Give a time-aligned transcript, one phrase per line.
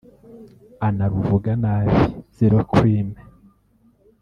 [0.87, 1.97] anaruvuga nabi
[2.37, 3.15] (zero clime)